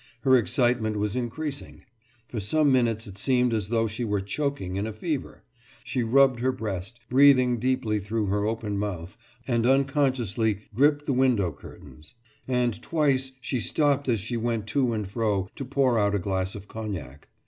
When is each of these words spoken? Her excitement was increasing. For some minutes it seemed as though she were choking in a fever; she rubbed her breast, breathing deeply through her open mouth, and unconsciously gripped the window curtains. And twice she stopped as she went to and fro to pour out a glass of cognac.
Her 0.21 0.35
excitement 0.35 0.97
was 0.97 1.15
increasing. 1.15 1.83
For 2.27 2.39
some 2.39 2.71
minutes 2.71 3.05
it 3.05 3.19
seemed 3.19 3.53
as 3.53 3.67
though 3.67 3.87
she 3.87 4.03
were 4.03 4.19
choking 4.19 4.75
in 4.75 4.87
a 4.87 4.93
fever; 4.93 5.43
she 5.83 6.01
rubbed 6.01 6.39
her 6.39 6.51
breast, 6.51 6.99
breathing 7.07 7.59
deeply 7.59 7.99
through 7.99 8.25
her 8.25 8.43
open 8.43 8.79
mouth, 8.79 9.15
and 9.47 9.63
unconsciously 9.67 10.61
gripped 10.73 11.05
the 11.05 11.13
window 11.13 11.51
curtains. 11.51 12.15
And 12.47 12.81
twice 12.81 13.31
she 13.41 13.59
stopped 13.59 14.09
as 14.09 14.19
she 14.19 14.37
went 14.37 14.65
to 14.69 14.91
and 14.93 15.07
fro 15.07 15.47
to 15.55 15.63
pour 15.65 15.99
out 15.99 16.15
a 16.15 16.17
glass 16.17 16.55
of 16.55 16.67
cognac. 16.67 17.27